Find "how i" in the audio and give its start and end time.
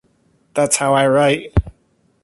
0.77-1.05